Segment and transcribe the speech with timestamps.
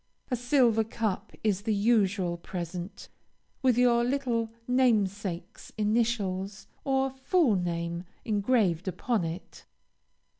[0.31, 3.07] A silver cup is the usual present,
[3.61, 9.67] with your little namesake's initials, or full name, engraved upon it.